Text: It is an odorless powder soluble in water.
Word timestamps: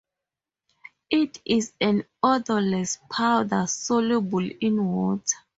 It 1.11 1.39
is 1.45 1.73
an 1.79 2.05
odorless 2.23 2.97
powder 3.07 3.67
soluble 3.67 4.49
in 4.59 4.83
water. 4.83 5.37